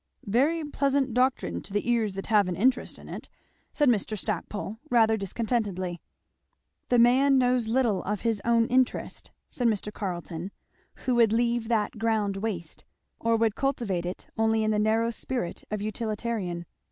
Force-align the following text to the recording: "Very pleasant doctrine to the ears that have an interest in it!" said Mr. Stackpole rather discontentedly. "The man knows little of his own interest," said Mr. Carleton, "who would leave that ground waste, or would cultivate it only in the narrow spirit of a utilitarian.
"Very 0.25 0.63
pleasant 0.63 1.13
doctrine 1.13 1.61
to 1.61 1.71
the 1.71 1.87
ears 1.87 2.13
that 2.13 2.25
have 2.25 2.47
an 2.47 2.55
interest 2.55 2.97
in 2.97 3.07
it!" 3.07 3.29
said 3.71 3.87
Mr. 3.87 4.17
Stackpole 4.17 4.79
rather 4.89 5.15
discontentedly. 5.15 6.01
"The 6.89 6.97
man 6.97 7.37
knows 7.37 7.67
little 7.67 8.01
of 8.01 8.21
his 8.21 8.41
own 8.43 8.65
interest," 8.69 9.29
said 9.47 9.67
Mr. 9.67 9.93
Carleton, 9.93 10.49
"who 11.05 11.13
would 11.13 11.31
leave 11.31 11.67
that 11.67 11.99
ground 11.99 12.37
waste, 12.37 12.83
or 13.19 13.35
would 13.35 13.53
cultivate 13.53 14.07
it 14.07 14.25
only 14.39 14.63
in 14.63 14.71
the 14.71 14.79
narrow 14.79 15.11
spirit 15.11 15.65
of 15.69 15.81
a 15.81 15.83
utilitarian. 15.83 16.65